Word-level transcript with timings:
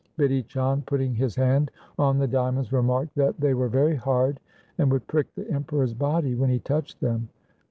Bidhi 0.17 0.47
Chand, 0.47 0.87
putting 0.87 1.13
his 1.13 1.35
hand 1.35 1.69
on 1.99 2.17
the 2.17 2.25
diamonds, 2.27 2.71
remarked 2.73 3.13
that 3.17 3.39
they 3.39 3.53
were 3.53 3.67
very 3.69 3.93
hard, 3.95 4.39
and 4.79 4.91
would 4.91 5.05
prick 5.05 5.31
the 5.35 5.47
Emperor's 5.51 5.93
body 5.93 6.33
when 6.33 6.49
he 6.49 6.57
touched 6.57 6.99
them. 7.01 7.29